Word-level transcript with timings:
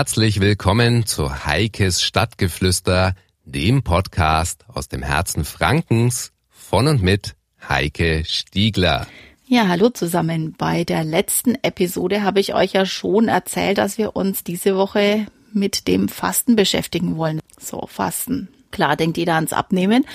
Herzlich 0.00 0.40
willkommen 0.40 1.04
zu 1.04 1.44
Heikes 1.44 2.00
Stadtgeflüster, 2.00 3.14
dem 3.44 3.82
Podcast 3.82 4.64
aus 4.72 4.88
dem 4.88 5.02
Herzen 5.02 5.44
Frankens 5.44 6.32
von 6.48 6.88
und 6.88 7.02
mit 7.02 7.34
Heike 7.68 8.24
Stiegler. 8.24 9.06
Ja, 9.46 9.68
hallo 9.68 9.90
zusammen. 9.90 10.54
Bei 10.56 10.84
der 10.84 11.04
letzten 11.04 11.54
Episode 11.56 12.22
habe 12.22 12.40
ich 12.40 12.54
euch 12.54 12.72
ja 12.72 12.86
schon 12.86 13.28
erzählt, 13.28 13.76
dass 13.76 13.98
wir 13.98 14.16
uns 14.16 14.42
diese 14.42 14.74
Woche 14.74 15.26
mit 15.52 15.86
dem 15.86 16.08
Fasten 16.08 16.56
beschäftigen 16.56 17.18
wollen. 17.18 17.40
So, 17.60 17.86
Fasten. 17.86 18.48
Klar 18.70 18.96
denkt 18.96 19.18
jeder 19.18 19.34
ans 19.34 19.52
Abnehmen. 19.52 20.06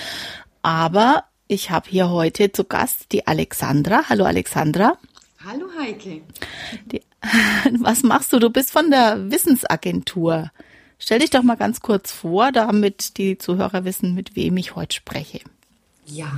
Aber 0.62 1.22
ich 1.46 1.70
habe 1.70 1.88
hier 1.88 2.10
heute 2.10 2.50
zu 2.50 2.64
Gast 2.64 3.12
die 3.12 3.28
Alexandra. 3.28 4.02
Hallo 4.08 4.24
Alexandra. 4.24 4.98
Hallo 5.48 5.66
Heike. 5.78 6.22
Die, 6.86 7.02
was 7.80 8.02
machst 8.02 8.32
du? 8.32 8.40
Du 8.40 8.50
bist 8.50 8.72
von 8.72 8.90
der 8.90 9.30
Wissensagentur. 9.30 10.50
Stell 10.98 11.20
dich 11.20 11.30
doch 11.30 11.44
mal 11.44 11.54
ganz 11.54 11.80
kurz 11.80 12.10
vor, 12.10 12.50
damit 12.50 13.16
die 13.16 13.38
Zuhörer 13.38 13.84
wissen, 13.84 14.12
mit 14.12 14.34
wem 14.34 14.56
ich 14.56 14.74
heute 14.74 14.96
spreche. 14.96 15.38
Ja, 16.04 16.32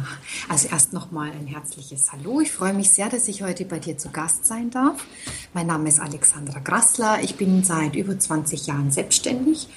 also 0.50 0.68
erst 0.68 0.92
nochmal 0.92 1.30
ein 1.30 1.46
herzliches 1.46 2.12
Hallo. 2.12 2.42
Ich 2.42 2.52
freue 2.52 2.74
mich 2.74 2.90
sehr, 2.90 3.08
dass 3.08 3.28
ich 3.28 3.42
heute 3.42 3.64
bei 3.64 3.78
dir 3.78 3.96
zu 3.96 4.10
Gast 4.10 4.44
sein 4.44 4.68
darf. 4.68 5.06
Mein 5.54 5.68
Name 5.68 5.88
ist 5.88 6.00
Alexandra 6.00 6.58
Grassler. 6.58 7.22
Ich 7.22 7.36
bin 7.36 7.64
seit 7.64 7.96
über 7.96 8.18
20 8.18 8.66
Jahren 8.66 8.90
selbstständig 8.90 9.68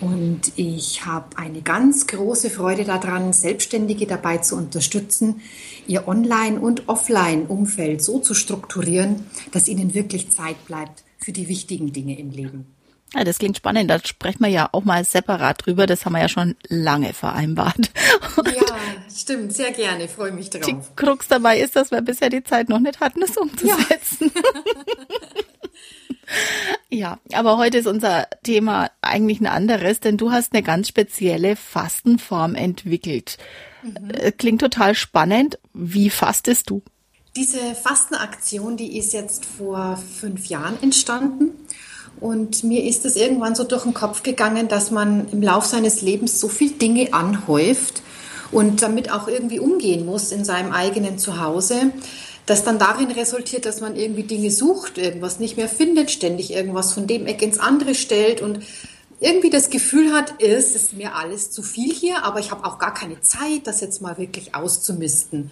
und 0.00 0.52
ich 0.56 1.04
habe 1.06 1.36
eine 1.36 1.62
ganz 1.62 2.06
große 2.06 2.50
Freude 2.50 2.84
daran, 2.84 3.32
Selbstständige 3.32 4.06
dabei 4.06 4.38
zu 4.38 4.56
unterstützen, 4.56 5.40
ihr 5.86 6.08
Online- 6.08 6.60
und 6.60 6.88
Offline-Umfeld 6.88 8.02
so 8.02 8.18
zu 8.18 8.34
strukturieren, 8.34 9.26
dass 9.52 9.68
ihnen 9.68 9.94
wirklich 9.94 10.30
Zeit 10.30 10.64
bleibt 10.66 11.04
für 11.18 11.32
die 11.32 11.48
wichtigen 11.48 11.92
Dinge 11.92 12.18
im 12.18 12.30
Leben. 12.30 12.66
Ja, 13.14 13.22
das 13.22 13.38
klingt 13.38 13.56
spannend. 13.56 13.90
Da 13.90 14.00
sprechen 14.04 14.40
wir 14.40 14.48
ja 14.48 14.68
auch 14.72 14.84
mal 14.84 15.04
separat 15.04 15.64
drüber. 15.64 15.86
Das 15.86 16.04
haben 16.04 16.14
wir 16.14 16.20
ja 16.20 16.28
schon 16.28 16.56
lange 16.68 17.12
vereinbart. 17.12 17.92
Und 18.36 18.52
ja, 18.52 18.62
stimmt. 19.14 19.52
Sehr 19.52 19.70
gerne. 19.70 20.08
Freue 20.08 20.32
mich 20.32 20.50
drauf. 20.50 20.62
Die 20.66 20.76
Krux 20.96 21.28
dabei 21.28 21.60
ist, 21.60 21.76
dass 21.76 21.92
wir 21.92 22.02
bisher 22.02 22.28
die 22.28 22.42
Zeit 22.42 22.68
noch 22.68 22.80
nicht 22.80 22.98
hatten, 22.98 23.22
es 23.22 23.36
umzusetzen. 23.36 24.32
Ja. 24.34 24.42
ja, 26.90 27.18
aber 27.32 27.58
heute 27.58 27.78
ist 27.78 27.86
unser 27.86 28.26
Thema 28.42 28.90
eigentlich 29.02 29.40
ein 29.40 29.46
anderes, 29.46 30.00
denn 30.00 30.16
du 30.16 30.32
hast 30.32 30.52
eine 30.52 30.62
ganz 30.62 30.88
spezielle 30.88 31.56
Fastenform 31.56 32.54
entwickelt. 32.54 33.38
Mhm. 33.82 34.10
Äh, 34.10 34.32
klingt 34.32 34.60
total 34.60 34.94
spannend. 34.94 35.58
Wie 35.72 36.10
fastest 36.10 36.70
du? 36.70 36.82
Diese 37.36 37.74
Fastenaktion, 37.74 38.76
die 38.76 38.96
ist 38.96 39.12
jetzt 39.12 39.44
vor 39.44 39.96
fünf 39.96 40.46
Jahren 40.46 40.80
entstanden. 40.82 41.50
Und 42.20 42.62
mir 42.62 42.84
ist 42.84 43.04
es 43.04 43.16
irgendwann 43.16 43.56
so 43.56 43.64
durch 43.64 43.82
den 43.82 43.92
Kopf 43.92 44.22
gegangen, 44.22 44.68
dass 44.68 44.90
man 44.90 45.28
im 45.30 45.42
Lauf 45.42 45.66
seines 45.66 46.00
Lebens 46.00 46.40
so 46.40 46.48
viele 46.48 46.74
Dinge 46.74 47.12
anhäuft 47.12 48.02
und 48.52 48.82
damit 48.82 49.10
auch 49.10 49.26
irgendwie 49.26 49.58
umgehen 49.58 50.06
muss 50.06 50.30
in 50.30 50.44
seinem 50.44 50.72
eigenen 50.72 51.18
Zuhause, 51.18 51.90
das 52.46 52.64
dann 52.64 52.78
darin 52.78 53.10
resultiert, 53.10 53.64
dass 53.66 53.80
man 53.80 53.96
irgendwie 53.96 54.24
Dinge 54.24 54.50
sucht, 54.50 54.98
irgendwas 54.98 55.40
nicht 55.40 55.56
mehr 55.56 55.68
findet, 55.68 56.10
ständig 56.10 56.52
irgendwas 56.52 56.92
von 56.92 57.06
dem 57.06 57.26
Eck 57.26 57.42
ins 57.42 57.58
andere 57.58 57.94
stellt 57.94 58.42
und 58.42 58.60
irgendwie 59.20 59.50
das 59.50 59.70
Gefühl 59.70 60.12
hat, 60.12 60.34
es 60.42 60.74
ist 60.74 60.92
mir 60.92 61.14
alles 61.14 61.50
zu 61.50 61.62
viel 61.62 61.92
hier, 61.92 62.24
aber 62.24 62.40
ich 62.40 62.50
habe 62.50 62.66
auch 62.66 62.78
gar 62.78 62.92
keine 62.92 63.20
Zeit, 63.20 63.66
das 63.66 63.80
jetzt 63.80 64.02
mal 64.02 64.18
wirklich 64.18 64.54
auszumisten. 64.54 65.50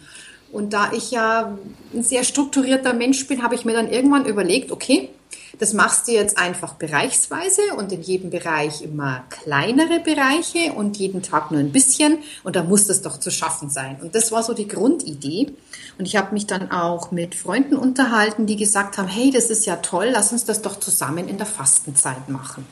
Und 0.50 0.74
da 0.74 0.92
ich 0.92 1.10
ja 1.10 1.56
ein 1.94 2.02
sehr 2.02 2.24
strukturierter 2.24 2.92
Mensch 2.92 3.26
bin, 3.26 3.42
habe 3.42 3.54
ich 3.54 3.64
mir 3.64 3.72
dann 3.72 3.90
irgendwann 3.90 4.26
überlegt, 4.26 4.70
okay, 4.70 5.08
das 5.58 5.72
machst 5.72 6.08
du 6.08 6.12
jetzt 6.12 6.38
einfach 6.38 6.74
bereichsweise 6.74 7.60
und 7.76 7.92
in 7.92 8.02
jedem 8.02 8.30
Bereich 8.30 8.82
immer 8.82 9.24
kleinere 9.28 10.00
Bereiche 10.00 10.72
und 10.74 10.96
jeden 10.96 11.22
Tag 11.22 11.50
nur 11.50 11.60
ein 11.60 11.72
bisschen 11.72 12.18
und 12.42 12.56
da 12.56 12.62
muss 12.62 12.86
das 12.86 13.02
doch 13.02 13.18
zu 13.18 13.30
schaffen 13.30 13.70
sein. 13.70 13.98
Und 14.00 14.14
das 14.14 14.32
war 14.32 14.42
so 14.42 14.54
die 14.54 14.68
Grundidee. 14.68 15.52
Und 15.98 16.06
ich 16.06 16.16
habe 16.16 16.32
mich 16.32 16.46
dann 16.46 16.70
auch 16.70 17.10
mit 17.10 17.34
Freunden 17.34 17.76
unterhalten, 17.76 18.46
die 18.46 18.56
gesagt 18.56 18.98
haben, 18.98 19.08
hey, 19.08 19.30
das 19.30 19.50
ist 19.50 19.66
ja 19.66 19.76
toll, 19.76 20.10
lass 20.12 20.32
uns 20.32 20.44
das 20.44 20.62
doch 20.62 20.80
zusammen 20.80 21.28
in 21.28 21.36
der 21.36 21.46
Fastenzeit 21.46 22.28
machen. 22.28 22.66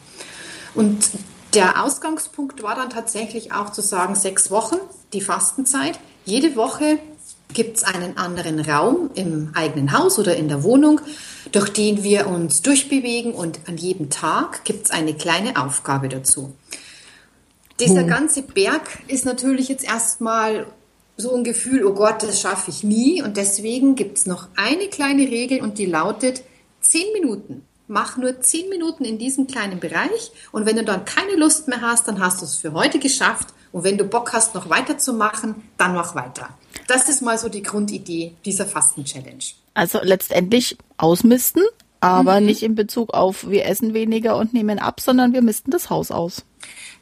Und 0.74 1.10
der 1.54 1.82
Ausgangspunkt 1.82 2.62
war 2.62 2.76
dann 2.76 2.90
tatsächlich 2.90 3.52
auch 3.52 3.70
zu 3.70 3.82
sagen, 3.82 4.14
sechs 4.14 4.50
Wochen, 4.50 4.76
die 5.12 5.20
Fastenzeit. 5.20 5.98
Jede 6.24 6.54
Woche 6.54 6.98
gibt 7.52 7.78
es 7.78 7.82
einen 7.82 8.16
anderen 8.16 8.60
Raum 8.60 9.10
im 9.14 9.50
eigenen 9.54 9.96
Haus 9.96 10.18
oder 10.18 10.36
in 10.36 10.48
der 10.48 10.62
Wohnung, 10.62 11.00
durch 11.52 11.70
den 11.70 12.02
wir 12.02 12.26
uns 12.26 12.62
durchbewegen 12.62 13.32
und 13.32 13.60
an 13.66 13.76
jedem 13.76 14.10
Tag 14.10 14.64
gibt 14.64 14.86
es 14.86 14.90
eine 14.90 15.14
kleine 15.14 15.62
Aufgabe 15.62 16.08
dazu. 16.08 16.54
Dieser 17.80 18.02
hm. 18.02 18.08
ganze 18.08 18.42
Berg 18.42 18.98
ist 19.08 19.24
natürlich 19.24 19.68
jetzt 19.68 19.84
erstmal 19.84 20.66
so 21.16 21.34
ein 21.34 21.44
Gefühl, 21.44 21.84
oh 21.84 21.92
Gott, 21.92 22.22
das 22.22 22.40
schaffe 22.40 22.70
ich 22.70 22.82
nie. 22.82 23.22
Und 23.22 23.36
deswegen 23.36 23.94
gibt 23.94 24.18
es 24.18 24.26
noch 24.26 24.48
eine 24.56 24.88
kleine 24.88 25.22
Regel 25.22 25.60
und 25.60 25.78
die 25.78 25.86
lautet 25.86 26.42
zehn 26.80 27.12
Minuten. 27.12 27.64
Mach 27.88 28.16
nur 28.16 28.40
zehn 28.40 28.68
Minuten 28.68 29.04
in 29.04 29.18
diesem 29.18 29.46
kleinen 29.46 29.80
Bereich 29.80 30.30
und 30.52 30.64
wenn 30.64 30.76
du 30.76 30.84
dann 30.84 31.04
keine 31.04 31.34
Lust 31.34 31.66
mehr 31.66 31.80
hast, 31.80 32.06
dann 32.06 32.20
hast 32.20 32.40
du 32.40 32.44
es 32.44 32.54
für 32.56 32.72
heute 32.72 33.00
geschafft 33.00 33.48
und 33.72 33.82
wenn 33.82 33.98
du 33.98 34.04
Bock 34.04 34.32
hast, 34.32 34.54
noch 34.54 34.70
weiterzumachen, 34.70 35.56
dann 35.76 35.94
mach 35.94 36.14
weiter. 36.14 36.50
Das 36.86 37.08
ist 37.08 37.20
mal 37.20 37.36
so 37.36 37.48
die 37.48 37.62
Grundidee 37.62 38.34
dieser 38.44 38.66
Fasten-Challenge. 38.66 39.42
Also 39.74 40.00
letztendlich 40.02 40.76
ausmisten, 40.96 41.62
aber 42.00 42.40
mhm. 42.40 42.46
nicht 42.46 42.62
in 42.62 42.74
Bezug 42.74 43.14
auf 43.14 43.48
wir 43.48 43.66
essen 43.66 43.94
weniger 43.94 44.36
und 44.36 44.52
nehmen 44.52 44.78
ab, 44.78 45.00
sondern 45.00 45.32
wir 45.32 45.42
misten 45.42 45.70
das 45.70 45.90
Haus 45.90 46.10
aus. 46.10 46.44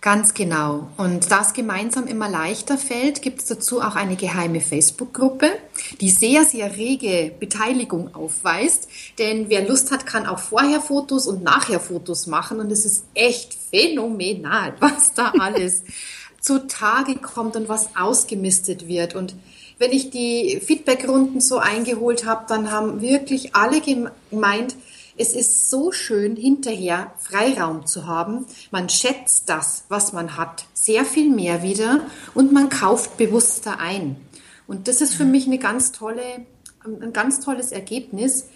Ganz 0.01 0.33
genau. 0.35 0.89
Und 0.97 1.31
da 1.31 1.41
es 1.41 1.53
gemeinsam 1.53 2.07
immer 2.07 2.29
leichter 2.29 2.79
fällt, 2.79 3.21
gibt 3.21 3.41
es 3.41 3.47
dazu 3.47 3.81
auch 3.81 3.97
eine 3.97 4.15
geheime 4.15 4.61
Facebook-Gruppe, 4.61 5.51
die 6.01 6.11
sehr, 6.11 6.45
sehr 6.45 6.77
rege 6.77 7.33
Beteiligung 7.39 8.15
aufweist. 8.15 8.89
Denn 9.19 9.49
wer 9.49 9.67
Lust 9.67 9.91
hat, 9.91 10.07
kann 10.07 10.27
auch 10.27 10.39
vorher 10.39 10.81
Fotos 10.81 11.27
und 11.27 11.43
nachher 11.43 11.81
Fotos 11.81 12.29
machen. 12.29 12.61
Und 12.61 12.71
es 12.71 12.85
ist 12.85 13.07
echt 13.15 13.55
phänomenal, 13.55 14.75
was 14.81 15.15
da 15.15 15.31
alles 15.39 15.83
zutage 16.41 17.17
kommt 17.17 17.57
und 17.57 17.69
was 17.69 17.97
ausgemistet 17.97 18.87
wird. 18.87 19.17
Und 19.17 19.35
wenn 19.79 19.93
ich 19.93 20.11
die 20.11 20.61
Feedbackrunden 20.65 21.41
so 21.41 21.59
eingeholt 21.59 22.27
habe, 22.27 22.45
dann 22.49 22.71
haben 22.71 23.01
wirklich 23.01 23.55
alle 23.55 23.81
gemeint, 23.81 24.77
es 25.17 25.35
ist 25.35 25.69
so 25.69 25.91
schön, 25.91 26.37
hinterher 26.37 27.13
Freiraum 27.19 27.87
zu 27.87 28.07
haben. 28.07 28.47
Man 28.71 28.89
schätzt 28.89 29.49
das, 29.49 29.85
was 29.89 30.13
man 30.13 30.37
hat, 30.37 30.67
sehr 30.75 31.05
viel 31.05 31.29
mehr 31.29 31.63
wieder 31.63 32.03
und 32.35 32.53
man 32.53 32.69
kauft 32.69 33.17
bewusster 33.17 33.81
ein. 33.81 34.17
Und 34.67 34.87
das 34.87 35.01
ist 35.01 35.15
für 35.15 35.25
mich 35.25 35.47
eine 35.47 35.59
ganz 35.59 35.93
tolle, 35.93 36.47
ein 36.85 37.13
ganz 37.13 37.41
tolles 37.41 37.73
Ergebnis, 37.73 38.47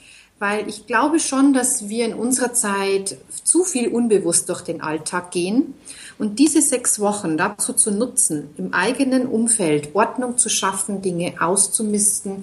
weil 0.42 0.68
ich 0.68 0.88
glaube 0.88 1.20
schon, 1.20 1.52
dass 1.52 1.88
wir 1.88 2.04
in 2.04 2.14
unserer 2.14 2.52
Zeit 2.52 3.16
zu 3.44 3.62
viel 3.62 3.86
unbewusst 3.86 4.48
durch 4.48 4.62
den 4.62 4.80
Alltag 4.80 5.30
gehen. 5.30 5.74
Und 6.18 6.40
diese 6.40 6.60
sechs 6.60 6.98
Wochen 6.98 7.38
dazu 7.38 7.72
zu 7.72 7.92
nutzen, 7.92 8.50
im 8.58 8.74
eigenen 8.74 9.28
Umfeld 9.28 9.94
Ordnung 9.94 10.38
zu 10.38 10.48
schaffen, 10.48 11.00
Dinge 11.00 11.34
auszumisten, 11.38 12.42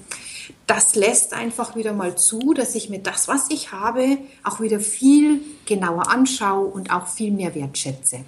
das 0.66 0.96
lässt 0.96 1.34
einfach 1.34 1.76
wieder 1.76 1.92
mal 1.92 2.16
zu, 2.16 2.54
dass 2.54 2.74
ich 2.74 2.90
mir 2.90 3.00
das, 3.00 3.28
was 3.28 3.50
ich 3.50 3.74
habe, 3.74 4.18
auch 4.46 4.62
wieder 4.62 4.80
viel 4.80 5.42
genauer 5.66 6.10
anschaue 6.10 6.68
und 6.68 6.94
auch 6.94 7.08
viel 7.08 7.32
mehr 7.32 7.54
wertschätze. 7.54 8.22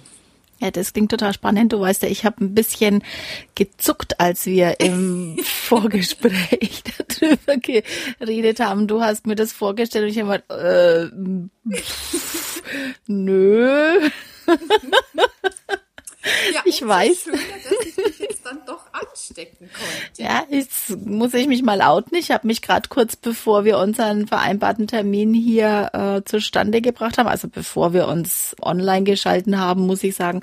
Ja, 0.62 0.70
das 0.70 0.92
klingt 0.92 1.10
total 1.10 1.32
spannend. 1.34 1.72
Du 1.72 1.80
weißt 1.80 2.04
ja, 2.04 2.08
ich 2.08 2.24
habe 2.24 2.44
ein 2.44 2.54
bisschen 2.54 3.02
gezuckt, 3.56 4.20
als 4.20 4.46
wir 4.46 4.78
im 4.78 5.36
Vorgespräch 5.42 6.84
darüber 7.18 7.56
geredet 7.56 8.60
haben. 8.60 8.86
Du 8.86 9.00
hast 9.00 9.26
mir 9.26 9.34
das 9.34 9.52
vorgestellt 9.52 10.04
und 10.04 10.10
ich 10.10 10.20
habe 10.20 10.40
gedacht, 10.48 10.60
äh, 10.62 11.76
pff, 11.76 12.62
nö. 13.08 14.08
Ja, 16.54 16.60
ich 16.64 16.86
weiß. 16.86 17.24
Schöner, 17.24 17.36
dass 17.36 17.86
ich 17.86 17.96
mich 17.96 18.18
jetzt 18.18 18.46
dann 18.46 18.60
doch 18.66 18.84
anstecken 18.92 19.68
konnte. 19.72 20.22
Ja, 20.22 20.44
jetzt 20.48 20.90
muss 21.04 21.34
ich 21.34 21.48
mich 21.48 21.62
mal 21.62 21.82
outen. 21.82 22.16
Ich 22.16 22.30
habe 22.30 22.46
mich 22.46 22.62
gerade 22.62 22.88
kurz 22.88 23.16
bevor 23.16 23.64
wir 23.64 23.78
unseren 23.78 24.26
vereinbarten 24.26 24.86
Termin 24.86 25.34
hier 25.34 25.90
äh, 25.92 26.22
zustande 26.24 26.80
gebracht 26.80 27.18
haben, 27.18 27.28
also 27.28 27.48
bevor 27.48 27.92
wir 27.92 28.08
uns 28.08 28.54
online 28.60 29.04
geschalten 29.04 29.58
haben, 29.58 29.86
muss 29.86 30.04
ich 30.04 30.14
sagen, 30.14 30.42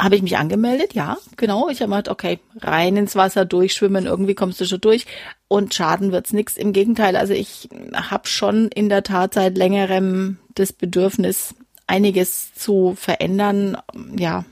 habe 0.00 0.16
ich 0.16 0.22
mich 0.22 0.36
angemeldet, 0.36 0.94
ja, 0.94 1.18
genau. 1.36 1.68
Ich 1.68 1.80
habe 1.80 1.90
gedacht, 1.90 2.08
okay, 2.08 2.40
rein 2.60 2.96
ins 2.96 3.14
Wasser 3.14 3.44
durchschwimmen, 3.44 4.06
irgendwie 4.06 4.34
kommst 4.34 4.60
du 4.60 4.66
schon 4.66 4.80
durch 4.80 5.06
und 5.48 5.72
schaden 5.72 6.12
wird's 6.12 6.32
nix. 6.32 6.56
Im 6.56 6.72
Gegenteil, 6.72 7.16
also 7.16 7.32
ich 7.32 7.68
habe 7.94 8.26
schon 8.26 8.68
in 8.68 8.88
der 8.88 9.04
Tat 9.04 9.34
seit 9.34 9.56
längerem 9.56 10.38
das 10.54 10.72
Bedürfnis, 10.72 11.54
einiges 11.86 12.54
zu 12.54 12.94
verändern. 12.96 13.78
Ja, 14.16 14.44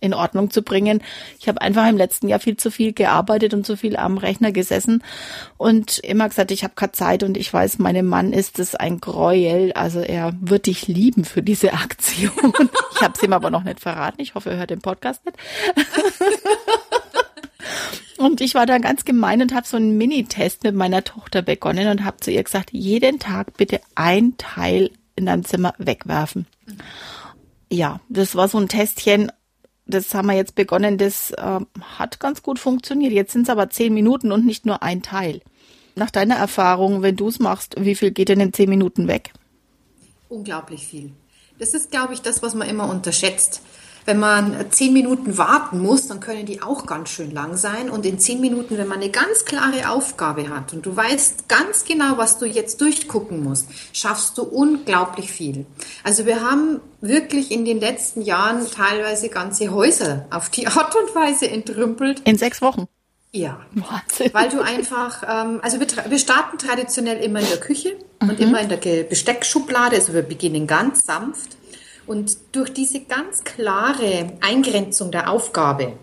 in 0.00 0.14
Ordnung 0.14 0.50
zu 0.50 0.62
bringen. 0.62 1.02
Ich 1.38 1.48
habe 1.48 1.60
einfach 1.60 1.88
im 1.88 1.96
letzten 1.96 2.28
Jahr 2.28 2.40
viel 2.40 2.56
zu 2.56 2.70
viel 2.70 2.92
gearbeitet 2.92 3.54
und 3.54 3.66
zu 3.66 3.76
viel 3.76 3.96
am 3.96 4.18
Rechner 4.18 4.52
gesessen 4.52 5.02
und 5.56 5.98
immer 5.98 6.28
gesagt, 6.28 6.50
ich 6.50 6.64
habe 6.64 6.74
keine 6.74 6.92
Zeit 6.92 7.22
und 7.22 7.36
ich 7.36 7.52
weiß, 7.52 7.78
meinem 7.78 8.06
Mann 8.06 8.32
ist 8.32 8.58
es 8.58 8.74
ein 8.74 9.00
Gräuel. 9.00 9.72
Also 9.72 10.00
er 10.00 10.32
wird 10.40 10.66
dich 10.66 10.88
lieben 10.88 11.24
für 11.24 11.42
diese 11.42 11.72
Aktion. 11.74 12.52
Ich 12.94 13.02
habe 13.02 13.14
es 13.16 13.22
ihm 13.22 13.32
aber 13.32 13.50
noch 13.50 13.64
nicht 13.64 13.80
verraten. 13.80 14.20
Ich 14.20 14.34
hoffe, 14.34 14.50
er 14.50 14.58
hört 14.58 14.70
den 14.70 14.80
Podcast 14.80 15.24
nicht. 15.24 15.36
Und 18.20 18.42
ich 18.42 18.54
war 18.54 18.66
da 18.66 18.76
ganz 18.76 19.06
gemein 19.06 19.40
und 19.40 19.54
habe 19.54 19.66
so 19.66 19.78
einen 19.78 19.96
Mini-Test 19.96 20.62
mit 20.64 20.74
meiner 20.74 21.02
Tochter 21.04 21.40
begonnen 21.40 21.88
und 21.88 22.04
habe 22.04 22.18
zu 22.18 22.30
ihr 22.30 22.44
gesagt, 22.44 22.70
jeden 22.70 23.18
Tag 23.18 23.56
bitte 23.56 23.80
ein 23.94 24.36
Teil 24.36 24.90
in 25.16 25.24
deinem 25.24 25.44
Zimmer 25.44 25.72
wegwerfen. 25.78 26.46
Ja, 27.70 28.00
das 28.10 28.34
war 28.34 28.48
so 28.48 28.58
ein 28.58 28.68
Testchen. 28.68 29.32
Das 29.90 30.14
haben 30.14 30.28
wir 30.28 30.34
jetzt 30.34 30.54
begonnen. 30.54 30.98
Das 30.98 31.30
äh, 31.32 31.60
hat 31.98 32.20
ganz 32.20 32.42
gut 32.42 32.58
funktioniert. 32.58 33.12
Jetzt 33.12 33.32
sind 33.32 33.42
es 33.42 33.50
aber 33.50 33.70
zehn 33.70 33.92
Minuten 33.92 34.32
und 34.32 34.46
nicht 34.46 34.66
nur 34.66 34.82
ein 34.82 35.02
Teil. 35.02 35.40
Nach 35.96 36.10
deiner 36.10 36.36
Erfahrung, 36.36 37.02
wenn 37.02 37.16
du 37.16 37.28
es 37.28 37.38
machst, 37.38 37.74
wie 37.78 37.94
viel 37.94 38.10
geht 38.10 38.28
denn 38.28 38.40
in 38.40 38.52
zehn 38.52 38.70
Minuten 38.70 39.08
weg? 39.08 39.32
Unglaublich 40.28 40.86
viel. 40.86 41.12
Das 41.58 41.74
ist, 41.74 41.90
glaube 41.90 42.14
ich, 42.14 42.22
das, 42.22 42.42
was 42.42 42.54
man 42.54 42.68
immer 42.68 42.88
unterschätzt. 42.88 43.62
Wenn 44.04 44.18
man 44.18 44.70
zehn 44.70 44.92
Minuten 44.92 45.38
warten 45.38 45.80
muss, 45.80 46.08
dann 46.08 46.20
können 46.20 46.46
die 46.46 46.62
auch 46.62 46.86
ganz 46.86 47.10
schön 47.10 47.30
lang 47.30 47.56
sein. 47.56 47.90
Und 47.90 48.06
in 48.06 48.18
zehn 48.18 48.40
Minuten, 48.40 48.78
wenn 48.78 48.88
man 48.88 48.98
eine 48.98 49.10
ganz 49.10 49.44
klare 49.44 49.90
Aufgabe 49.90 50.48
hat 50.48 50.72
und 50.72 50.86
du 50.86 50.96
weißt 50.96 51.48
ganz 51.48 51.84
genau, 51.84 52.16
was 52.16 52.38
du 52.38 52.46
jetzt 52.46 52.80
durchgucken 52.80 53.42
musst, 53.42 53.68
schaffst 53.92 54.38
du 54.38 54.42
unglaublich 54.42 55.30
viel. 55.30 55.66
Also 56.04 56.26
wir 56.26 56.40
haben 56.40 56.80
wirklich 57.00 57.50
in 57.50 57.64
den 57.64 57.80
letzten 57.80 58.22
Jahren 58.22 58.66
teilweise 58.70 59.28
ganze 59.28 59.70
Häuser 59.70 60.26
auf 60.30 60.50
die 60.50 60.66
Art 60.66 60.94
und 60.96 61.14
Weise 61.14 61.50
entrümpelt. 61.50 62.20
In 62.20 62.38
sechs 62.38 62.62
Wochen. 62.62 62.88
Ja, 63.32 63.60
Wahnsinn. 63.72 64.30
weil 64.32 64.48
du 64.48 64.60
einfach, 64.60 65.22
ähm, 65.22 65.60
also 65.62 65.78
wir, 65.78 65.86
wir 66.08 66.18
starten 66.18 66.58
traditionell 66.58 67.22
immer 67.22 67.38
in 67.38 67.46
der 67.46 67.60
Küche 67.60 67.96
mhm. 68.20 68.30
und 68.30 68.40
immer 68.40 68.60
in 68.60 68.68
der 68.68 68.78
Besteckschublade, 69.04 69.94
also 69.96 70.14
wir 70.14 70.22
beginnen 70.22 70.66
ganz 70.66 71.06
sanft 71.06 71.59
und 72.06 72.36
durch 72.52 72.72
diese 72.72 73.00
ganz 73.00 73.44
klare 73.44 74.32
Eingrenzung 74.40 75.10
der 75.10 75.30
Aufgabe 75.30 75.94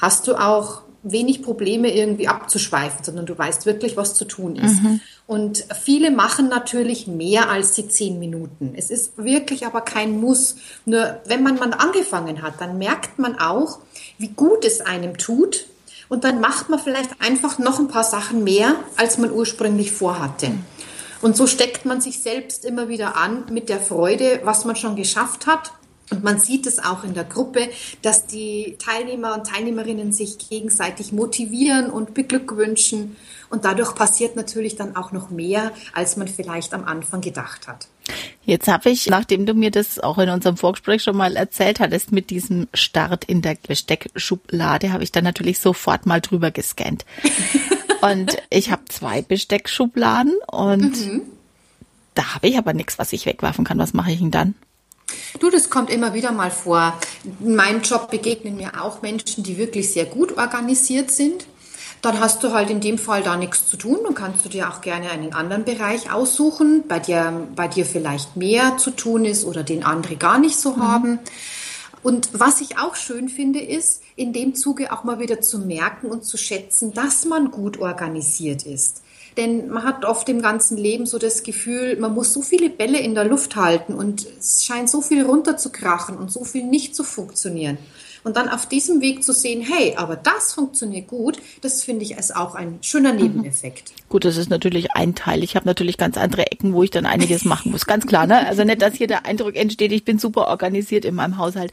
hast 0.00 0.26
du 0.26 0.34
auch 0.34 0.82
wenig 1.02 1.42
Probleme 1.42 1.94
irgendwie 1.94 2.28
abzuschweifen, 2.28 3.04
sondern 3.04 3.26
du 3.26 3.36
weißt 3.36 3.66
wirklich, 3.66 3.96
was 3.96 4.14
zu 4.14 4.24
tun 4.24 4.56
ist. 4.56 4.82
Mhm. 4.82 5.00
Und 5.26 5.64
viele 5.80 6.10
machen 6.10 6.48
natürlich 6.48 7.06
mehr 7.06 7.50
als 7.50 7.72
die 7.72 7.88
zehn 7.88 8.18
Minuten. 8.18 8.74
Es 8.76 8.90
ist 8.90 9.16
wirklich 9.16 9.66
aber 9.66 9.80
kein 9.82 10.20
Muss. 10.20 10.56
Nur 10.84 11.20
wenn 11.26 11.42
man 11.42 11.56
mal 11.56 11.72
angefangen 11.72 12.42
hat, 12.42 12.60
dann 12.60 12.78
merkt 12.78 13.18
man 13.18 13.38
auch, 13.38 13.78
wie 14.18 14.28
gut 14.28 14.64
es 14.64 14.80
einem 14.80 15.16
tut. 15.18 15.66
Und 16.08 16.24
dann 16.24 16.40
macht 16.40 16.70
man 16.70 16.78
vielleicht 16.78 17.20
einfach 17.20 17.58
noch 17.58 17.78
ein 17.78 17.88
paar 17.88 18.04
Sachen 18.04 18.42
mehr, 18.42 18.74
als 18.96 19.18
man 19.18 19.30
ursprünglich 19.30 19.92
vorhatte. 19.92 20.48
Mhm. 20.48 20.64
Und 21.20 21.36
so 21.36 21.46
steckt 21.46 21.84
man 21.84 22.00
sich 22.00 22.20
selbst 22.20 22.64
immer 22.64 22.88
wieder 22.88 23.16
an 23.16 23.44
mit 23.50 23.68
der 23.68 23.80
Freude, 23.80 24.40
was 24.44 24.64
man 24.64 24.76
schon 24.76 24.96
geschafft 24.96 25.46
hat. 25.46 25.72
Und 26.10 26.24
man 26.24 26.40
sieht 26.40 26.66
es 26.66 26.78
auch 26.78 27.04
in 27.04 27.12
der 27.12 27.24
Gruppe, 27.24 27.68
dass 28.00 28.26
die 28.26 28.76
Teilnehmer 28.78 29.34
und 29.34 29.46
Teilnehmerinnen 29.46 30.12
sich 30.12 30.38
gegenseitig 30.38 31.12
motivieren 31.12 31.90
und 31.90 32.14
beglückwünschen. 32.14 33.16
Und 33.50 33.64
dadurch 33.64 33.94
passiert 33.94 34.34
natürlich 34.36 34.76
dann 34.76 34.96
auch 34.96 35.12
noch 35.12 35.28
mehr, 35.28 35.72
als 35.92 36.16
man 36.16 36.28
vielleicht 36.28 36.72
am 36.72 36.84
Anfang 36.84 37.20
gedacht 37.20 37.68
hat. 37.68 37.88
Jetzt 38.44 38.68
habe 38.68 38.88
ich, 38.88 39.08
nachdem 39.10 39.44
du 39.44 39.52
mir 39.52 39.70
das 39.70 39.98
auch 39.98 40.16
in 40.16 40.30
unserem 40.30 40.56
Vorgespräch 40.56 41.02
schon 41.02 41.16
mal 41.16 41.36
erzählt 41.36 41.78
hattest, 41.78 42.10
mit 42.10 42.30
diesem 42.30 42.68
Start 42.72 43.24
in 43.24 43.42
der 43.42 43.58
Besteckschublade, 43.66 44.92
habe 44.92 45.04
ich 45.04 45.12
dann 45.12 45.24
natürlich 45.24 45.58
sofort 45.58 46.06
mal 46.06 46.22
drüber 46.22 46.50
gescannt. 46.50 47.04
Und 48.00 48.36
ich 48.50 48.70
habe 48.70 48.84
zwei 48.88 49.22
Besteckschubladen 49.22 50.34
und 50.50 51.06
mhm. 51.06 51.22
da 52.14 52.34
habe 52.34 52.48
ich 52.48 52.58
aber 52.58 52.72
nichts, 52.72 52.98
was 52.98 53.12
ich 53.12 53.26
wegwerfen 53.26 53.64
kann. 53.64 53.78
Was 53.78 53.94
mache 53.94 54.12
ich 54.12 54.18
denn 54.18 54.30
dann? 54.30 54.54
Du, 55.40 55.50
das 55.50 55.70
kommt 55.70 55.90
immer 55.90 56.14
wieder 56.14 56.32
mal 56.32 56.50
vor. 56.50 56.98
In 57.40 57.56
meinem 57.56 57.82
Job 57.82 58.10
begegnen 58.10 58.56
mir 58.56 58.82
auch 58.82 59.02
Menschen, 59.02 59.42
die 59.42 59.56
wirklich 59.56 59.92
sehr 59.92 60.04
gut 60.04 60.36
organisiert 60.36 61.10
sind. 61.10 61.46
Dann 62.02 62.20
hast 62.20 62.44
du 62.44 62.52
halt 62.52 62.70
in 62.70 62.80
dem 62.80 62.98
Fall 62.98 63.22
da 63.22 63.36
nichts 63.36 63.66
zu 63.66 63.76
tun. 63.76 63.98
Dann 64.04 64.14
kannst 64.14 64.44
du 64.44 64.48
dir 64.48 64.68
auch 64.70 64.80
gerne 64.80 65.10
einen 65.10 65.32
anderen 65.32 65.64
Bereich 65.64 66.12
aussuchen, 66.12 66.84
bei 66.86 67.00
dir, 67.00 67.48
bei 67.56 67.66
dir 67.68 67.84
vielleicht 67.84 68.36
mehr 68.36 68.76
zu 68.76 68.90
tun 68.90 69.24
ist 69.24 69.44
oder 69.44 69.64
den 69.64 69.82
andere 69.82 70.16
gar 70.16 70.38
nicht 70.38 70.56
so 70.58 70.76
mhm. 70.76 70.82
haben. 70.82 71.18
Und 72.02 72.30
was 72.32 72.60
ich 72.60 72.78
auch 72.78 72.94
schön 72.94 73.28
finde, 73.28 73.60
ist, 73.60 74.02
in 74.16 74.32
dem 74.32 74.54
Zuge 74.54 74.92
auch 74.92 75.04
mal 75.04 75.18
wieder 75.18 75.40
zu 75.40 75.58
merken 75.58 76.08
und 76.08 76.24
zu 76.24 76.36
schätzen, 76.36 76.92
dass 76.92 77.24
man 77.24 77.50
gut 77.50 77.78
organisiert 77.78 78.64
ist. 78.64 79.02
Denn 79.36 79.68
man 79.68 79.84
hat 79.84 80.04
oft 80.04 80.28
im 80.28 80.42
ganzen 80.42 80.76
Leben 80.76 81.06
so 81.06 81.18
das 81.18 81.42
Gefühl, 81.42 81.96
man 81.98 82.14
muss 82.14 82.32
so 82.32 82.42
viele 82.42 82.70
Bälle 82.70 82.98
in 82.98 83.14
der 83.14 83.24
Luft 83.24 83.56
halten 83.56 83.94
und 83.94 84.26
es 84.38 84.64
scheint 84.64 84.90
so 84.90 85.00
viel 85.00 85.24
runterzukrachen 85.24 86.16
und 86.16 86.32
so 86.32 86.44
viel 86.44 86.64
nicht 86.64 86.96
zu 86.96 87.04
funktionieren. 87.04 87.78
Und 88.24 88.36
dann 88.36 88.48
auf 88.48 88.66
diesem 88.66 89.00
Weg 89.00 89.24
zu 89.24 89.32
sehen, 89.32 89.62
hey, 89.62 89.94
aber 89.96 90.16
das 90.16 90.52
funktioniert 90.52 91.06
gut, 91.06 91.38
das 91.60 91.84
finde 91.84 92.04
ich 92.04 92.16
als 92.16 92.34
auch 92.34 92.54
ein 92.54 92.78
schöner 92.82 93.12
mhm. 93.12 93.20
Nebeneffekt. 93.20 93.92
Gut, 94.08 94.24
das 94.24 94.36
ist 94.36 94.50
natürlich 94.50 94.92
ein 94.92 95.14
Teil. 95.14 95.44
Ich 95.44 95.54
habe 95.54 95.66
natürlich 95.66 95.98
ganz 95.98 96.16
andere 96.16 96.50
Ecken, 96.50 96.72
wo 96.72 96.82
ich 96.82 96.90
dann 96.90 97.06
einiges 97.06 97.44
machen 97.44 97.72
muss. 97.72 97.86
Ganz 97.86 98.06
klar, 98.06 98.26
ne? 98.26 98.46
Also 98.46 98.64
nicht, 98.64 98.82
dass 98.82 98.94
hier 98.94 99.06
der 99.06 99.26
Eindruck 99.26 99.56
entsteht, 99.56 99.92
ich 99.92 100.04
bin 100.04 100.18
super 100.18 100.48
organisiert 100.48 101.04
in 101.04 101.14
meinem 101.14 101.38
Haushalt. 101.38 101.72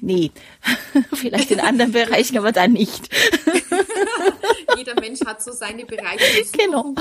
Nee, 0.00 0.30
vielleicht 1.12 1.50
in 1.50 1.60
anderen 1.60 1.92
Bereichen, 1.92 2.36
aber 2.38 2.52
da 2.52 2.68
nicht. 2.68 3.08
jeder 4.76 4.94
Mensch 5.00 5.20
hat 5.24 5.42
so 5.42 5.52
seine 5.52 5.84
Bereiche. 5.84 6.44
Genau. 6.52 6.94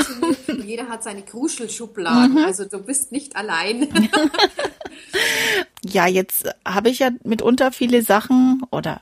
Jeder 0.64 0.88
hat 0.90 1.04
seine 1.04 1.24
Kruschelschubladen. 1.24 2.34
Mhm. 2.34 2.46
Also 2.46 2.66
du 2.66 2.80
bist 2.80 3.12
nicht 3.12 3.36
allein. 3.36 3.88
ja, 5.84 6.08
jetzt 6.08 6.50
habe 6.66 6.90
ich 6.90 7.00
ja 7.00 7.12
mitunter 7.24 7.72
viele 7.72 8.02
Sachen 8.02 8.64
oder 8.72 9.02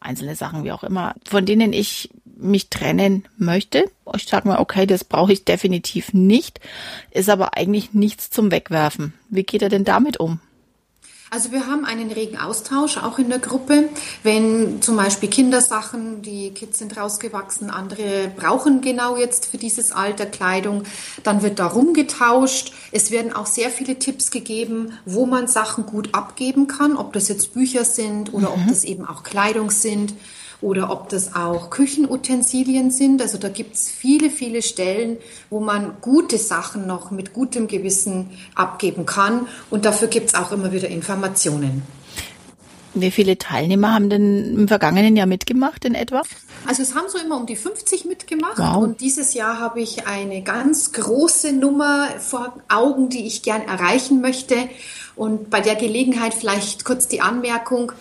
einzelne 0.00 0.36
Sachen, 0.36 0.64
wie 0.64 0.72
auch 0.72 0.84
immer, 0.84 1.14
von 1.28 1.46
denen 1.46 1.72
ich 1.72 2.10
mich 2.24 2.70
trennen 2.70 3.26
möchte. 3.36 3.90
Ich 4.14 4.28
sage 4.28 4.48
mal, 4.48 4.58
okay, 4.58 4.86
das 4.86 5.04
brauche 5.04 5.32
ich 5.32 5.44
definitiv 5.44 6.12
nicht, 6.12 6.60
ist 7.10 7.28
aber 7.28 7.56
eigentlich 7.56 7.94
nichts 7.94 8.30
zum 8.30 8.50
Wegwerfen. 8.50 9.12
Wie 9.28 9.42
geht 9.42 9.62
er 9.62 9.68
denn 9.68 9.84
damit 9.84 10.20
um? 10.20 10.40
Also 11.30 11.52
wir 11.52 11.66
haben 11.66 11.84
einen 11.84 12.10
regen 12.10 12.38
Austausch 12.38 12.96
auch 12.96 13.18
in 13.18 13.28
der 13.28 13.38
Gruppe. 13.38 13.90
Wenn 14.22 14.80
zum 14.80 14.96
Beispiel 14.96 15.28
Kindersachen, 15.28 16.22
die 16.22 16.50
Kids 16.50 16.78
sind 16.78 16.96
rausgewachsen, 16.96 17.70
andere 17.70 18.32
brauchen 18.34 18.80
genau 18.80 19.16
jetzt 19.16 19.46
für 19.46 19.58
dieses 19.58 19.92
Alter 19.92 20.24
Kleidung, 20.24 20.84
dann 21.24 21.42
wird 21.42 21.58
da 21.58 21.66
rumgetauscht. 21.66 22.72
Es 22.92 23.10
werden 23.10 23.34
auch 23.34 23.46
sehr 23.46 23.68
viele 23.68 23.98
Tipps 23.98 24.30
gegeben, 24.30 24.92
wo 25.04 25.26
man 25.26 25.48
Sachen 25.48 25.84
gut 25.84 26.14
abgeben 26.14 26.66
kann, 26.66 26.96
ob 26.96 27.12
das 27.12 27.28
jetzt 27.28 27.52
Bücher 27.52 27.84
sind 27.84 28.32
oder 28.32 28.48
mhm. 28.48 28.62
ob 28.62 28.68
das 28.68 28.84
eben 28.84 29.06
auch 29.06 29.22
Kleidung 29.22 29.70
sind 29.70 30.14
oder 30.60 30.90
ob 30.90 31.08
das 31.08 31.34
auch 31.36 31.70
Küchenutensilien 31.70 32.90
sind. 32.90 33.22
Also 33.22 33.38
da 33.38 33.48
gibt 33.48 33.76
es 33.76 33.88
viele, 33.88 34.30
viele 34.30 34.62
Stellen, 34.62 35.18
wo 35.50 35.60
man 35.60 35.96
gute 36.00 36.38
Sachen 36.38 36.86
noch 36.86 37.10
mit 37.10 37.32
gutem 37.32 37.68
Gewissen 37.68 38.30
abgeben 38.54 39.06
kann. 39.06 39.46
Und 39.70 39.84
dafür 39.84 40.08
gibt 40.08 40.28
es 40.28 40.34
auch 40.34 40.50
immer 40.50 40.72
wieder 40.72 40.88
Informationen. 40.88 41.82
Wie 42.94 43.10
viele 43.10 43.38
Teilnehmer 43.38 43.94
haben 43.94 44.10
denn 44.10 44.56
im 44.56 44.68
vergangenen 44.68 45.14
Jahr 45.14 45.26
mitgemacht 45.26 45.84
in 45.84 45.94
etwa? 45.94 46.22
Also 46.66 46.82
es 46.82 46.94
haben 46.94 47.06
so 47.08 47.18
immer 47.18 47.36
um 47.36 47.46
die 47.46 47.54
50 47.54 48.06
mitgemacht 48.06 48.58
wow. 48.58 48.82
und 48.82 49.00
dieses 49.00 49.34
Jahr 49.34 49.60
habe 49.60 49.80
ich 49.80 50.06
eine 50.06 50.42
ganz 50.42 50.92
große 50.92 51.52
Nummer 51.52 52.08
vor 52.18 52.56
Augen, 52.68 53.08
die 53.08 53.26
ich 53.26 53.42
gern 53.42 53.62
erreichen 53.62 54.20
möchte. 54.20 54.56
Und 55.14 55.50
bei 55.50 55.60
der 55.60 55.76
Gelegenheit 55.76 56.34
vielleicht 56.34 56.84
kurz 56.84 57.08
die 57.08 57.20
Anmerkung, 57.20 57.92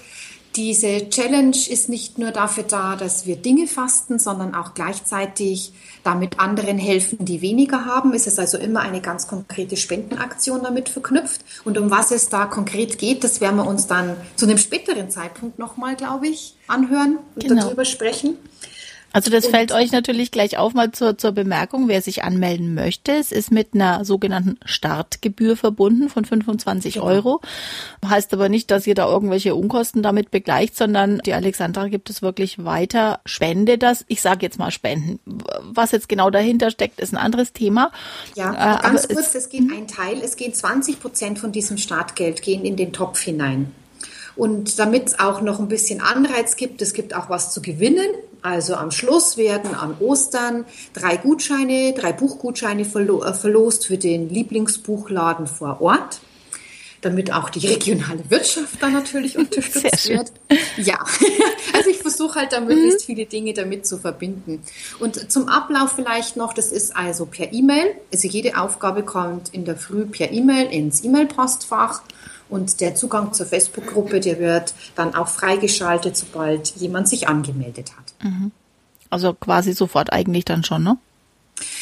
diese 0.57 1.09
Challenge 1.09 1.55
ist 1.69 1.87
nicht 1.87 2.17
nur 2.17 2.31
dafür 2.31 2.63
da, 2.63 2.95
dass 2.95 3.27
wir 3.27 3.35
Dinge 3.35 3.67
fasten, 3.67 4.17
sondern 4.17 4.55
auch 4.55 4.73
gleichzeitig 4.73 5.71
damit 6.03 6.39
anderen 6.39 6.79
helfen, 6.79 7.23
die 7.23 7.41
weniger 7.41 7.85
haben. 7.85 8.13
Es 8.13 8.25
ist 8.25 8.39
also 8.39 8.57
immer 8.57 8.81
eine 8.81 8.99
ganz 8.99 9.27
konkrete 9.27 9.77
Spendenaktion 9.77 10.63
damit 10.63 10.89
verknüpft. 10.89 11.41
Und 11.63 11.77
um 11.77 11.91
was 11.91 12.09
es 12.09 12.29
da 12.29 12.45
konkret 12.45 12.97
geht, 12.97 13.23
das 13.23 13.39
werden 13.39 13.57
wir 13.57 13.67
uns 13.67 13.85
dann 13.85 14.17
zu 14.35 14.45
einem 14.45 14.57
späteren 14.57 15.11
Zeitpunkt 15.11 15.59
nochmal, 15.59 15.95
glaube 15.95 16.27
ich, 16.27 16.55
anhören 16.65 17.19
und 17.35 17.43
genau. 17.43 17.61
darüber 17.61 17.85
sprechen. 17.85 18.37
Also 19.17 19.31
das 19.31 19.47
fällt 19.47 19.71
euch 19.71 19.91
natürlich 19.91 20.29
gleich 20.29 20.59
auf 20.59 20.75
mal 20.75 20.91
zur, 20.91 21.17
zur 21.17 21.31
Bemerkung, 21.31 21.87
wer 21.87 22.03
sich 22.03 22.23
anmelden 22.23 22.75
möchte. 22.75 23.13
Es 23.13 23.31
ist 23.31 23.51
mit 23.51 23.73
einer 23.73 24.05
sogenannten 24.05 24.59
Startgebühr 24.63 25.57
verbunden 25.57 26.07
von 26.07 26.23
25 26.23 26.93
genau. 26.93 27.05
Euro. 27.07 27.41
Heißt 28.07 28.31
aber 28.35 28.47
nicht, 28.47 28.69
dass 28.69 28.85
ihr 28.85 28.93
da 28.93 29.09
irgendwelche 29.09 29.55
Unkosten 29.55 30.03
damit 30.03 30.29
begleicht, 30.29 30.77
sondern 30.77 31.17
die 31.25 31.33
Alexandra 31.33 31.87
gibt 31.87 32.11
es 32.11 32.21
wirklich 32.21 32.63
weiter. 32.63 33.19
Spende 33.25 33.79
das. 33.79 34.05
Ich 34.07 34.21
sage 34.21 34.45
jetzt 34.45 34.59
mal 34.59 34.69
Spenden. 34.69 35.19
Was 35.61 35.93
jetzt 35.93 36.09
genau 36.09 36.29
dahinter 36.29 36.69
steckt, 36.69 36.99
ist 36.99 37.11
ein 37.11 37.17
anderes 37.17 37.53
Thema. 37.53 37.91
Ja, 38.35 38.51
äh, 38.51 38.83
ganz 38.83 39.07
kurz, 39.07 39.29
es, 39.29 39.33
es 39.33 39.49
geht 39.49 39.71
ein 39.71 39.87
Teil, 39.87 40.21
es 40.23 40.35
geht 40.35 40.55
20 40.55 40.99
Prozent 40.99 41.39
von 41.39 41.51
diesem 41.51 41.79
Startgeld 41.79 42.43
gehen 42.43 42.63
in 42.63 42.75
den 42.75 42.93
Topf 42.93 43.21
hinein. 43.21 43.71
Und 44.35 44.77
damit 44.77 45.07
es 45.07 45.19
auch 45.19 45.41
noch 45.41 45.59
ein 45.59 45.67
bisschen 45.67 46.01
Anreiz 46.01 46.55
gibt, 46.55 46.83
es 46.83 46.93
gibt 46.93 47.15
auch 47.15 47.31
was 47.31 47.51
zu 47.51 47.63
gewinnen. 47.63 48.05
Also 48.41 48.75
am 48.75 48.91
Schluss 48.91 49.37
werden 49.37 49.73
an 49.75 49.95
Ostern 49.99 50.65
drei 50.93 51.17
Gutscheine, 51.17 51.93
drei 51.93 52.13
Buchgutscheine 52.13 52.85
verlo 52.85 53.23
äh, 53.23 53.33
verlost 53.33 53.87
für 53.87 53.97
den 53.97 54.29
Lieblingsbuchladen 54.29 55.47
vor 55.47 55.81
Ort 55.81 56.21
damit 57.01 57.31
auch 57.31 57.49
die 57.49 57.65
regionale 57.65 58.29
Wirtschaft 58.29 58.81
da 58.81 58.89
natürlich 58.89 59.37
unterstützt 59.37 60.09
wird. 60.09 60.31
Ja, 60.77 60.99
also 61.73 61.89
ich 61.89 61.97
versuche 61.97 62.39
halt 62.39 62.53
da 62.53 62.59
möglichst 62.59 63.01
mhm. 63.01 63.13
viele 63.13 63.25
Dinge 63.25 63.53
damit 63.53 63.85
zu 63.85 63.97
verbinden. 63.97 64.61
Und 64.99 65.31
zum 65.31 65.47
Ablauf 65.47 65.93
vielleicht 65.95 66.37
noch, 66.37 66.53
das 66.53 66.71
ist 66.71 66.95
also 66.95 67.25
per 67.25 67.53
E-Mail. 67.53 67.95
Also 68.11 68.27
jede 68.27 68.57
Aufgabe 68.57 69.03
kommt 69.03 69.53
in 69.53 69.65
der 69.65 69.77
Früh 69.77 70.05
per 70.05 70.31
E-Mail 70.31 70.67
ins 70.71 71.03
E-Mail-Postfach. 71.03 72.01
Und 72.49 72.79
der 72.79 72.95
Zugang 72.95 73.33
zur 73.33 73.45
Facebook-Gruppe, 73.45 74.21
der 74.21 74.39
wird 74.39 74.73
dann 74.95 75.15
auch 75.15 75.27
freigeschaltet, 75.27 76.15
sobald 76.15 76.69
jemand 76.77 77.09
sich 77.09 77.27
angemeldet 77.27 77.91
hat. 77.97 78.06
Also 79.09 79.33
quasi 79.33 79.73
sofort 79.73 80.11
eigentlich 80.11 80.45
dann 80.45 80.63
schon, 80.63 80.83
ne? 80.83 80.97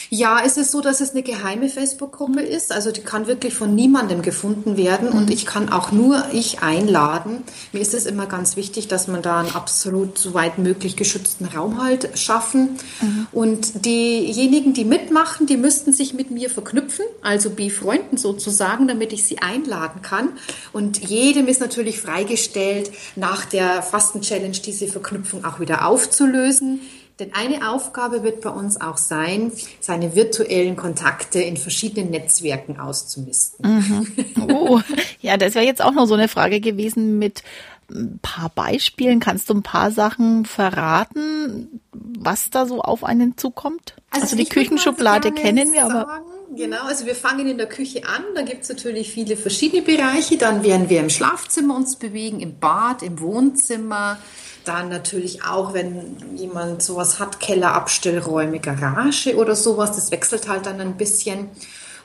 Ja, 0.09 0.41
es 0.43 0.57
ist 0.57 0.71
so, 0.71 0.81
dass 0.81 1.01
es 1.01 1.11
eine 1.11 1.23
geheime 1.23 1.69
Facebook-Gruppe 1.69 2.41
ist. 2.41 2.71
Also 2.71 2.91
die 2.91 3.01
kann 3.01 3.27
wirklich 3.27 3.53
von 3.53 3.73
niemandem 3.73 4.21
gefunden 4.21 4.77
werden 4.77 5.09
und 5.09 5.29
ich 5.29 5.45
kann 5.45 5.69
auch 5.69 5.91
nur 5.91 6.23
ich 6.31 6.59
einladen. 6.59 7.43
Mir 7.71 7.81
ist 7.81 7.93
es 7.93 8.05
immer 8.05 8.25
ganz 8.25 8.55
wichtig, 8.55 8.87
dass 8.87 9.07
man 9.07 9.21
da 9.21 9.39
einen 9.39 9.55
absolut 9.55 10.17
so 10.17 10.33
weit 10.33 10.57
möglich 10.57 10.95
geschützten 10.95 11.45
Raum 11.45 11.83
halt 11.83 12.17
schaffen. 12.17 12.77
Mhm. 13.01 13.27
Und 13.31 13.85
diejenigen, 13.85 14.73
die 14.73 14.85
mitmachen, 14.85 15.47
die 15.47 15.57
müssten 15.57 15.93
sich 15.93 16.13
mit 16.13 16.31
mir 16.31 16.49
verknüpfen, 16.49 17.05
also 17.21 17.49
befreunden 17.49 18.17
sozusagen, 18.17 18.87
damit 18.87 19.13
ich 19.13 19.25
sie 19.25 19.39
einladen 19.39 20.01
kann. 20.01 20.29
Und 20.73 20.97
jedem 21.09 21.47
ist 21.47 21.61
natürlich 21.61 21.99
freigestellt, 21.99 22.91
nach 23.15 23.45
der 23.45 23.81
Fasten-Challenge 23.81 24.57
diese 24.65 24.87
Verknüpfung 24.87 25.45
auch 25.45 25.59
wieder 25.59 25.87
aufzulösen. 25.87 26.81
Denn 27.19 27.33
eine 27.33 27.69
Aufgabe 27.69 28.23
wird 28.23 28.41
bei 28.41 28.49
uns 28.49 28.79
auch 28.81 28.97
sein, 28.97 29.51
seine 29.79 30.15
virtuellen 30.15 30.75
Kontakte 30.75 31.39
in 31.41 31.55
verschiedenen 31.55 32.11
Netzwerken 32.11 32.77
auszumisten. 32.77 33.65
Mhm. 33.65 34.49
Oh, 34.49 34.81
ja, 35.21 35.37
das 35.37 35.55
wäre 35.55 35.65
jetzt 35.65 35.81
auch 35.81 35.93
noch 35.93 36.07
so 36.07 36.13
eine 36.15 36.27
Frage 36.27 36.59
gewesen 36.59 37.17
mit 37.17 37.43
ein 37.89 38.19
paar 38.21 38.49
Beispielen. 38.49 39.21
Kannst 39.21 39.49
du 39.49 39.53
ein 39.53 39.63
paar 39.63 39.91
Sachen 39.91 40.45
verraten, 40.45 41.81
was 41.93 42.49
da 42.49 42.65
so 42.65 42.81
auf 42.81 43.03
einen 43.05 43.37
zukommt? 43.37 43.95
Also, 44.09 44.23
also 44.23 44.35
die 44.35 44.45
Küchenschublade 44.45 45.31
kennen 45.31 45.71
wir, 45.71 45.85
aber. 45.85 46.21
Genau, 46.55 46.83
also 46.83 47.05
wir 47.05 47.15
fangen 47.15 47.47
in 47.47 47.57
der 47.57 47.67
Küche 47.67 48.05
an. 48.05 48.23
Da 48.33 48.41
gibt 48.41 48.63
es 48.63 48.69
natürlich 48.69 49.11
viele 49.11 49.35
verschiedene 49.35 49.81
Bereiche. 49.81 50.37
Dann 50.37 50.63
werden 50.63 50.89
wir 50.89 50.99
im 50.99 51.09
Schlafzimmer 51.09 51.75
uns 51.75 51.97
bewegen, 51.97 52.39
im 52.39 52.59
Bad, 52.59 53.03
im 53.03 53.19
Wohnzimmer 53.19 54.17
dann 54.65 54.89
natürlich 54.89 55.43
auch, 55.43 55.73
wenn 55.73 56.15
jemand 56.35 56.81
sowas 56.81 57.19
hat, 57.19 57.39
Keller, 57.39 57.73
Abstellräume, 57.73 58.59
Garage 58.59 59.35
oder 59.35 59.55
sowas, 59.55 59.95
das 59.95 60.11
wechselt 60.11 60.47
halt 60.47 60.65
dann 60.65 60.81
ein 60.81 60.97
bisschen. 60.97 61.49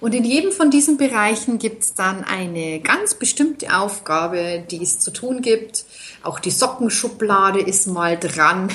Und 0.00 0.14
in 0.14 0.25
jedem 0.25 0.50
von 0.50 0.71
diesen 0.71 0.97
Bereichen 0.97 1.59
gibt 1.59 1.83
es 1.83 1.95
dann 1.95 2.25
eine 2.25 2.80
ganz 2.80 3.14
bestimmte 3.14 3.76
Aufgabe, 3.76 4.64
die 4.71 4.83
es 4.83 4.99
zu 4.99 5.11
tun 5.11 5.42
gibt. 5.42 5.85
Auch 6.23 6.38
die 6.38 6.50
Sockenschublade 6.50 7.61
ist 7.61 7.87
mal 7.87 8.19
dran 8.19 8.71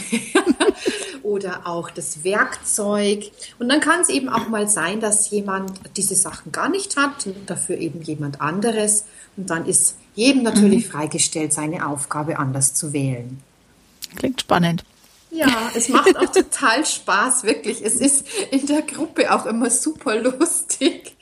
oder 1.25 1.65
auch 1.65 1.89
das 1.89 2.23
Werkzeug. 2.23 3.31
Und 3.57 3.67
dann 3.67 3.79
kann 3.79 4.01
es 4.01 4.09
eben 4.09 4.29
auch 4.29 4.47
mal 4.47 4.69
sein, 4.69 5.01
dass 5.01 5.29
jemand 5.31 5.71
diese 5.97 6.15
Sachen 6.15 6.51
gar 6.51 6.69
nicht 6.69 6.95
hat, 6.97 7.27
dafür 7.47 7.77
eben 7.77 8.01
jemand 8.01 8.41
anderes. 8.41 9.05
Und 9.35 9.49
dann 9.49 9.65
ist 9.65 9.97
jedem 10.13 10.43
natürlich 10.43 10.85
mhm. 10.85 10.91
freigestellt, 10.91 11.51
seine 11.51 11.87
Aufgabe 11.87 12.37
anders 12.37 12.75
zu 12.75 12.93
wählen. 12.93 13.41
Klingt 14.15 14.41
spannend. 14.41 14.85
Ja, 15.35 15.71
es 15.75 15.89
macht 15.89 16.15
auch 16.17 16.31
total 16.31 16.85
Spaß, 16.85 17.43
wirklich. 17.43 17.83
Es 17.83 17.95
ist 17.95 18.25
in 18.51 18.65
der 18.67 18.81
Gruppe 18.83 19.33
auch 19.33 19.45
immer 19.45 19.69
super 19.69 20.15
lustig, 20.15 21.17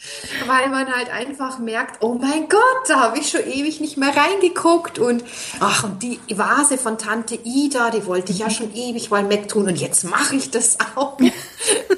weil 0.45 0.69
man 0.69 0.93
halt 0.93 1.09
einfach 1.09 1.57
merkt, 1.57 2.03
oh 2.03 2.13
mein 2.13 2.47
Gott, 2.47 2.87
da 2.87 2.99
habe 2.99 3.17
ich 3.17 3.29
schon 3.29 3.45
ewig 3.45 3.79
nicht 3.81 3.97
mehr 3.97 4.13
reingeguckt 4.15 4.99
und 4.99 5.23
ach, 5.59 5.85
und 5.85 6.03
die 6.03 6.19
Vase 6.29 6.77
von 6.77 6.97
Tante 6.97 7.39
Ida, 7.43 7.89
die 7.89 8.05
wollte 8.05 8.31
ich 8.31 8.39
ja 8.39 8.49
schon 8.49 8.73
ewig 8.75 9.09
mal 9.09 9.27
wegtun 9.29 9.67
und 9.67 9.77
jetzt 9.77 10.03
mache 10.03 10.35
ich 10.35 10.51
das 10.51 10.77
auch. 10.95 11.17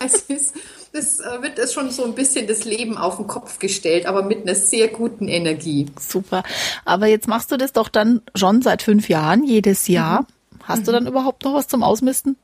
es 0.05 0.22
ist, 0.24 0.55
das 0.93 1.19
wird 1.41 1.57
das 1.57 1.74
schon 1.74 1.91
so 1.91 2.05
ein 2.05 2.15
bisschen 2.15 2.48
das 2.48 2.63
Leben 2.63 2.98
auf 2.98 3.17
den 3.17 3.27
Kopf 3.27 3.60
gestellt, 3.60 4.05
aber 4.05 4.24
mit 4.24 4.43
einer 4.43 4.55
sehr 4.55 4.88
guten 4.88 5.27
Energie. 5.27 5.88
Super. 6.00 6.43
Aber 6.86 7.07
jetzt 7.07 7.27
machst 7.27 7.51
du 7.51 7.57
das 7.57 7.74
doch 7.74 7.89
dann 7.89 8.22
schon 8.36 8.62
seit 8.62 8.81
fünf 8.81 9.10
Jahren, 9.10 9.43
jedes 9.43 9.89
Jahr. 9.89 10.22
Mhm. 10.22 10.27
Hast 10.65 10.81
mhm. 10.81 10.86
du 10.86 10.91
dann 10.91 11.07
überhaupt 11.07 11.43
noch 11.43 11.53
was 11.53 11.67
zum 11.67 11.84
Ausmisten? 11.84 12.38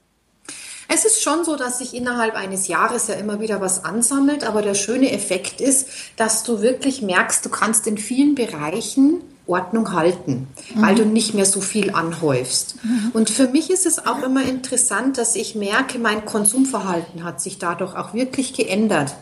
Es 0.88 1.06
ist 1.06 1.22
schon 1.22 1.46
so, 1.46 1.56
dass 1.56 1.78
sich 1.78 1.94
innerhalb 1.94 2.36
eines 2.36 2.68
Jahres 2.68 3.08
ja 3.08 3.16
immer 3.16 3.40
wieder 3.40 3.62
was 3.62 3.86
ansammelt, 3.86 4.44
aber 4.44 4.62
der 4.62 4.74
schöne 4.74 5.12
Effekt 5.12 5.62
ist, 5.62 5.88
dass 6.18 6.44
du 6.44 6.62
wirklich 6.62 7.02
merkst, 7.02 7.46
du 7.46 7.50
kannst 7.50 7.88
in 7.88 7.98
vielen 7.98 8.36
Bereichen 8.36 9.22
Ordnung 9.48 9.94
halten, 9.94 10.48
mhm. 10.74 10.82
weil 10.82 10.96
du 10.96 11.06
nicht 11.06 11.34
mehr 11.34 11.46
so 11.46 11.62
viel 11.62 11.92
anhäufst. 11.92 12.76
Mhm. 12.84 13.12
Und 13.14 13.30
für 13.30 13.48
mich 13.48 13.70
ist 13.70 13.86
es 13.86 14.06
auch 14.06 14.24
immer 14.24 14.44
interessant, 14.44 15.18
dass 15.18 15.36
ich 15.36 15.56
merke, 15.56 16.00
mein 16.00 16.26
Konsumverhalten 16.26 17.24
hat 17.24 17.42
sich 17.42 17.58
dadurch 17.58 17.96
auch 17.96 18.14
wirklich 18.14 18.54
geändert. 18.54 19.16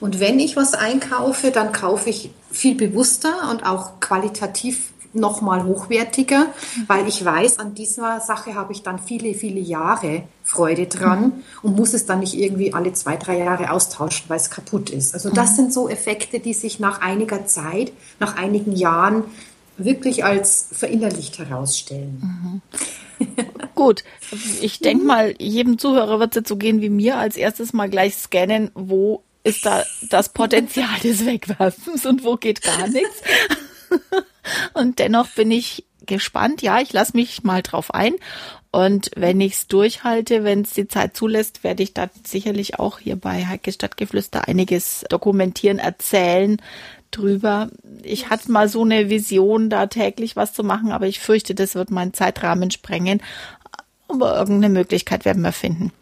Und 0.00 0.20
wenn 0.20 0.38
ich 0.38 0.56
was 0.56 0.74
einkaufe, 0.74 1.50
dann 1.50 1.72
kaufe 1.72 2.08
ich 2.08 2.30
viel 2.50 2.74
bewusster 2.74 3.50
und 3.50 3.66
auch 3.66 4.00
qualitativ 4.00 4.93
nochmal 5.14 5.64
hochwertiger, 5.64 6.46
weil 6.86 7.08
ich 7.08 7.24
weiß, 7.24 7.58
an 7.58 7.74
dieser 7.74 8.20
Sache 8.20 8.54
habe 8.54 8.72
ich 8.72 8.82
dann 8.82 8.98
viele, 8.98 9.34
viele 9.34 9.60
Jahre 9.60 10.24
Freude 10.42 10.86
dran 10.86 11.20
mhm. 11.20 11.32
und 11.62 11.76
muss 11.76 11.94
es 11.94 12.06
dann 12.06 12.20
nicht 12.20 12.34
irgendwie 12.34 12.74
alle 12.74 12.92
zwei, 12.92 13.16
drei 13.16 13.38
Jahre 13.38 13.70
austauschen, 13.70 14.24
weil 14.28 14.38
es 14.38 14.50
kaputt 14.50 14.90
ist. 14.90 15.14
Also 15.14 15.30
das 15.30 15.52
mhm. 15.52 15.56
sind 15.56 15.72
so 15.72 15.88
Effekte, 15.88 16.40
die 16.40 16.54
sich 16.54 16.80
nach 16.80 17.00
einiger 17.00 17.46
Zeit, 17.46 17.92
nach 18.20 18.36
einigen 18.36 18.72
Jahren 18.72 19.24
wirklich 19.76 20.24
als 20.24 20.68
verinnerlicht 20.72 21.38
herausstellen. 21.38 22.20
Mhm. 22.20 22.62
Gut, 23.74 24.04
ich 24.60 24.78
denke 24.80 25.04
mal, 25.04 25.34
jedem 25.38 25.78
Zuhörer 25.78 26.20
wird 26.20 26.32
es 26.32 26.36
jetzt 26.36 26.48
so 26.48 26.56
gehen 26.56 26.80
wie 26.80 26.90
mir, 26.90 27.16
als 27.16 27.36
erstes 27.36 27.72
mal 27.72 27.88
gleich 27.88 28.16
scannen, 28.16 28.70
wo 28.74 29.22
ist 29.44 29.66
da 29.66 29.84
das 30.10 30.30
Potenzial 30.30 30.98
des 31.02 31.24
Wegwerfens 31.24 32.06
und 32.06 32.24
wo 32.24 32.36
geht 32.36 32.62
gar 32.62 32.88
nichts. 32.88 33.22
Und 34.74 34.98
dennoch 34.98 35.28
bin 35.28 35.50
ich 35.50 35.84
gespannt. 36.06 36.62
Ja, 36.62 36.80
ich 36.80 36.92
lasse 36.92 37.16
mich 37.16 37.44
mal 37.44 37.62
drauf 37.62 37.92
ein. 37.92 38.14
Und 38.70 39.10
wenn 39.16 39.40
ich 39.40 39.52
es 39.54 39.66
durchhalte, 39.68 40.42
wenn 40.42 40.62
es 40.62 40.72
die 40.72 40.88
Zeit 40.88 41.16
zulässt, 41.16 41.62
werde 41.62 41.82
ich 41.82 41.94
da 41.94 42.10
sicherlich 42.24 42.78
auch 42.78 42.98
hier 42.98 43.16
bei 43.16 43.46
Heike 43.46 43.72
Stadtgeflüster 43.72 44.48
einiges 44.48 45.04
dokumentieren, 45.08 45.78
erzählen 45.78 46.60
drüber. 47.12 47.70
Ich 48.02 48.30
hatte 48.30 48.50
mal 48.50 48.68
so 48.68 48.82
eine 48.82 49.08
Vision, 49.10 49.70
da 49.70 49.86
täglich 49.86 50.34
was 50.34 50.52
zu 50.52 50.64
machen, 50.64 50.90
aber 50.90 51.06
ich 51.06 51.20
fürchte, 51.20 51.54
das 51.54 51.76
wird 51.76 51.90
meinen 51.90 52.14
Zeitrahmen 52.14 52.70
sprengen. 52.70 53.22
Aber 54.08 54.36
irgendeine 54.36 54.72
Möglichkeit 54.72 55.24
werden 55.24 55.42
wir 55.42 55.52
finden. 55.52 55.92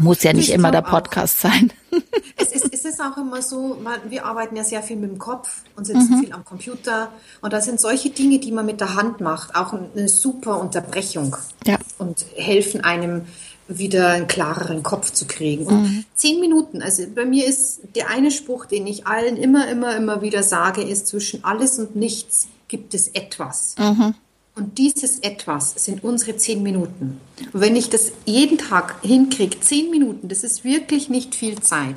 Muss 0.00 0.22
ja 0.22 0.32
nicht 0.32 0.48
ich 0.48 0.54
immer 0.54 0.70
der 0.70 0.82
Podcast 0.82 1.44
auch. 1.44 1.50
sein. 1.50 1.72
Es 2.36 2.52
ist, 2.52 2.72
es 2.72 2.84
ist 2.84 3.00
auch 3.00 3.16
immer 3.16 3.40
so, 3.40 3.78
wir 4.08 4.26
arbeiten 4.26 4.56
ja 4.56 4.64
sehr 4.64 4.82
viel 4.82 4.96
mit 4.96 5.10
dem 5.10 5.18
Kopf 5.18 5.62
und 5.76 5.86
sitzen 5.86 6.16
mhm. 6.16 6.20
viel 6.20 6.32
am 6.32 6.44
Computer. 6.44 7.10
Und 7.40 7.52
da 7.52 7.60
sind 7.60 7.80
solche 7.80 8.10
Dinge, 8.10 8.38
die 8.40 8.52
man 8.52 8.66
mit 8.66 8.80
der 8.80 8.94
Hand 8.94 9.20
macht, 9.20 9.54
auch 9.54 9.72
eine 9.72 10.08
super 10.08 10.60
Unterbrechung. 10.60 11.36
Ja. 11.66 11.78
Und 11.98 12.26
helfen 12.36 12.82
einem 12.82 13.22
wieder 13.68 14.10
einen 14.10 14.26
klareren 14.26 14.82
Kopf 14.82 15.12
zu 15.12 15.26
kriegen. 15.26 15.66
Und 15.66 15.82
mhm. 15.82 16.04
zehn 16.14 16.40
Minuten, 16.40 16.82
also 16.82 17.04
bei 17.14 17.24
mir 17.24 17.46
ist 17.46 17.80
der 17.94 18.10
eine 18.10 18.30
Spruch, 18.30 18.66
den 18.66 18.86
ich 18.86 19.06
allen 19.06 19.36
immer, 19.36 19.68
immer, 19.68 19.96
immer 19.96 20.22
wieder 20.22 20.42
sage, 20.42 20.82
ist, 20.82 21.06
zwischen 21.06 21.44
alles 21.44 21.78
und 21.78 21.96
nichts 21.96 22.48
gibt 22.68 22.94
es 22.94 23.08
etwas. 23.08 23.74
Mhm. 23.78 24.14
Und 24.54 24.76
dieses 24.76 25.18
Etwas 25.20 25.72
sind 25.76 26.04
unsere 26.04 26.36
zehn 26.36 26.62
Minuten. 26.62 27.20
Und 27.52 27.60
wenn 27.60 27.74
ich 27.74 27.88
das 27.88 28.12
jeden 28.26 28.58
Tag 28.58 28.96
hinkriege, 29.02 29.60
zehn 29.60 29.90
Minuten, 29.90 30.28
das 30.28 30.44
ist 30.44 30.62
wirklich 30.62 31.08
nicht 31.08 31.34
viel 31.34 31.60
Zeit, 31.60 31.96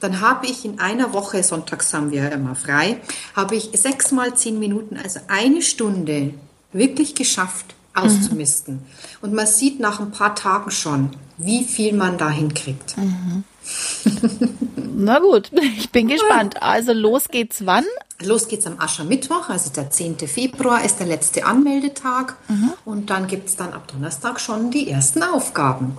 dann 0.00 0.20
habe 0.20 0.46
ich 0.46 0.64
in 0.64 0.80
einer 0.80 1.12
Woche, 1.12 1.42
sonntags 1.42 1.92
haben 1.92 2.10
wir 2.10 2.24
ja 2.24 2.28
immer 2.28 2.56
frei, 2.56 3.00
habe 3.36 3.56
ich 3.56 3.70
sechs 3.74 4.10
mal 4.10 4.34
zehn 4.34 4.58
Minuten, 4.58 4.96
also 4.96 5.20
eine 5.28 5.62
Stunde 5.62 6.34
wirklich 6.72 7.14
geschafft 7.14 7.74
auszumisten. 7.94 8.74
Mhm. 8.74 8.80
Und 9.20 9.34
man 9.34 9.46
sieht 9.46 9.78
nach 9.78 10.00
ein 10.00 10.10
paar 10.10 10.34
Tagen 10.34 10.70
schon, 10.70 11.10
wie 11.36 11.64
viel 11.64 11.92
man 11.92 12.18
da 12.18 12.30
hinkriegt. 12.30 12.96
Mhm. 12.96 13.44
Na 14.94 15.18
gut, 15.18 15.50
ich 15.76 15.90
bin 15.90 16.08
gespannt. 16.08 16.62
Also 16.62 16.92
los 16.92 17.28
geht's 17.28 17.64
wann? 17.66 17.84
Los 18.20 18.48
geht's 18.48 18.66
am 18.66 18.78
Aschermittwoch, 18.78 19.48
also 19.48 19.70
der 19.70 19.90
10. 19.90 20.18
Februar 20.28 20.84
ist 20.84 21.00
der 21.00 21.06
letzte 21.06 21.44
Anmeldetag. 21.44 22.36
Mhm. 22.48 22.72
Und 22.84 23.10
dann 23.10 23.26
gibt's 23.26 23.56
dann 23.56 23.72
ab 23.72 23.88
Donnerstag 23.88 24.40
schon 24.40 24.70
die 24.70 24.88
ersten 24.88 25.22
Aufgaben. 25.22 25.98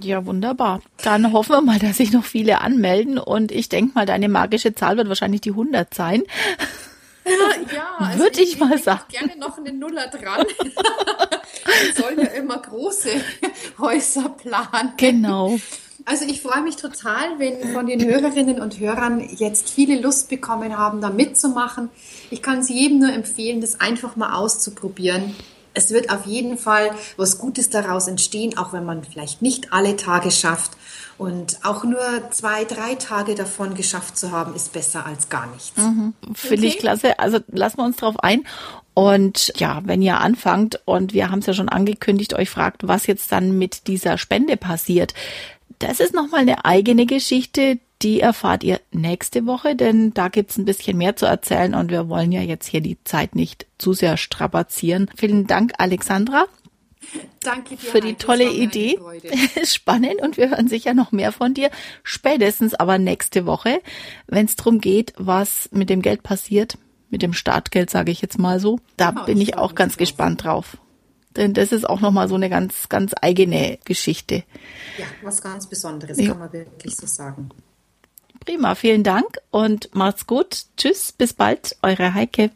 Ja, 0.00 0.24
wunderbar. 0.24 0.80
Dann 1.02 1.32
hoffen 1.32 1.52
wir 1.52 1.60
mal, 1.60 1.78
dass 1.78 1.98
sich 1.98 2.12
noch 2.12 2.24
viele 2.24 2.60
anmelden 2.60 3.18
und 3.18 3.52
ich 3.52 3.68
denke 3.68 3.92
mal, 3.94 4.06
deine 4.06 4.28
magische 4.28 4.74
Zahl 4.74 4.96
wird 4.96 5.08
wahrscheinlich 5.08 5.42
die 5.42 5.50
100 5.50 5.92
sein. 5.92 6.22
Ja, 7.74 7.96
also 7.98 8.18
würde 8.18 8.40
ich, 8.40 8.54
ich, 8.54 8.58
mal 8.58 8.78
sagen. 8.78 9.02
Ich 9.08 9.18
gerne 9.18 9.36
noch 9.38 9.58
einen 9.58 9.78
Nuller 9.78 10.08
dran. 10.08 10.46
Wir 11.64 12.02
sollen 12.02 12.18
ja 12.18 12.26
immer 12.32 12.58
große 12.58 13.10
Häuser 13.78 14.30
planen. 14.30 14.94
Genau. 14.96 15.58
Also 16.04 16.24
ich 16.26 16.40
freue 16.40 16.62
mich 16.62 16.76
total, 16.76 17.38
wenn 17.38 17.72
von 17.72 17.86
den 17.86 18.04
Hörerinnen 18.04 18.60
und 18.60 18.78
Hörern 18.78 19.20
jetzt 19.36 19.70
viele 19.70 20.00
Lust 20.00 20.28
bekommen 20.28 20.76
haben, 20.76 21.00
da 21.00 21.10
mitzumachen. 21.10 21.90
Ich 22.30 22.42
kann 22.42 22.60
es 22.60 22.68
jedem 22.68 22.98
nur 22.98 23.12
empfehlen, 23.12 23.60
das 23.60 23.80
einfach 23.80 24.16
mal 24.16 24.34
auszuprobieren. 24.34 25.34
Es 25.74 25.90
wird 25.90 26.10
auf 26.10 26.26
jeden 26.26 26.58
Fall 26.58 26.90
was 27.16 27.38
Gutes 27.38 27.70
daraus 27.70 28.06
entstehen, 28.06 28.58
auch 28.58 28.72
wenn 28.72 28.84
man 28.84 29.04
vielleicht 29.04 29.40
nicht 29.42 29.72
alle 29.72 29.96
Tage 29.96 30.30
schafft. 30.30 30.72
Und 31.18 31.64
auch 31.64 31.84
nur 31.84 32.00
zwei, 32.30 32.64
drei 32.64 32.94
Tage 32.94 33.34
davon 33.34 33.74
geschafft 33.74 34.18
zu 34.18 34.32
haben, 34.32 34.54
ist 34.54 34.72
besser 34.72 35.06
als 35.06 35.28
gar 35.28 35.46
nichts. 35.46 35.76
Mhm. 35.76 36.14
Finde 36.34 36.66
okay. 36.66 36.74
ich 36.74 36.78
klasse. 36.78 37.18
Also 37.18 37.38
lassen 37.48 37.78
wir 37.78 37.84
uns 37.84 37.96
drauf 37.96 38.18
ein. 38.18 38.44
Und 38.94 39.52
ja, 39.56 39.80
wenn 39.84 40.02
ihr 40.02 40.20
anfangt 40.20 40.80
und 40.84 41.14
wir 41.14 41.30
haben 41.30 41.38
es 41.38 41.46
ja 41.46 41.54
schon 41.54 41.68
angekündigt, 41.68 42.34
euch 42.34 42.50
fragt, 42.50 42.86
was 42.86 43.06
jetzt 43.06 43.32
dann 43.32 43.56
mit 43.56 43.86
dieser 43.86 44.18
Spende 44.18 44.56
passiert, 44.56 45.14
das 45.82 46.00
ist 46.00 46.14
nochmal 46.14 46.40
eine 46.40 46.64
eigene 46.64 47.06
Geschichte, 47.06 47.78
die 48.02 48.20
erfahrt 48.20 48.64
ihr 48.64 48.80
nächste 48.90 49.46
Woche, 49.46 49.76
denn 49.76 50.12
da 50.14 50.28
gibt's 50.28 50.56
ein 50.56 50.64
bisschen 50.64 50.96
mehr 50.98 51.16
zu 51.16 51.26
erzählen 51.26 51.74
und 51.74 51.90
wir 51.90 52.08
wollen 52.08 52.32
ja 52.32 52.40
jetzt 52.40 52.66
hier 52.66 52.80
die 52.80 53.02
Zeit 53.04 53.34
nicht 53.34 53.66
zu 53.78 53.92
sehr 53.92 54.16
strapazieren. 54.16 55.10
Vielen 55.16 55.46
Dank, 55.46 55.72
Alexandra. 55.78 56.46
Danke 57.42 57.76
dir, 57.76 57.90
für 57.90 58.00
die 58.00 58.14
tolle 58.14 58.50
Idee. 58.50 58.98
Spannend 59.64 60.22
und 60.22 60.36
wir 60.36 60.50
hören 60.50 60.68
sicher 60.68 60.94
noch 60.94 61.12
mehr 61.12 61.32
von 61.32 61.54
dir. 61.54 61.70
Spätestens 62.02 62.74
aber 62.74 62.98
nächste 62.98 63.46
Woche, 63.46 63.80
wenn 64.26 64.46
es 64.46 64.56
darum 64.56 64.80
geht, 64.80 65.12
was 65.16 65.68
mit 65.72 65.90
dem 65.90 66.02
Geld 66.02 66.22
passiert, 66.22 66.78
mit 67.10 67.22
dem 67.22 67.32
Startgeld, 67.32 67.90
sage 67.90 68.12
ich 68.12 68.22
jetzt 68.22 68.38
mal 68.38 68.60
so. 68.60 68.78
Da 68.96 69.10
genau, 69.10 69.24
bin 69.24 69.40
ich 69.40 69.56
auch 69.56 69.74
ganz 69.74 69.96
gespannt 69.96 70.44
drauf. 70.44 70.76
Denn 71.36 71.54
das 71.54 71.72
ist 71.72 71.88
auch 71.88 72.00
nochmal 72.00 72.28
so 72.28 72.34
eine 72.34 72.50
ganz, 72.50 72.88
ganz 72.88 73.12
eigene 73.20 73.78
Geschichte. 73.84 74.44
Ja, 74.98 75.06
was 75.22 75.42
ganz 75.42 75.66
Besonderes, 75.66 76.18
ja. 76.18 76.28
kann 76.28 76.38
man 76.38 76.52
wirklich 76.52 76.96
so 76.96 77.06
sagen. 77.06 77.50
Prima, 78.44 78.74
vielen 78.74 79.04
Dank 79.04 79.38
und 79.50 79.94
macht's 79.94 80.26
gut. 80.26 80.64
Tschüss, 80.76 81.12
bis 81.12 81.32
bald, 81.32 81.76
eure 81.82 82.14
Heike. 82.14 82.50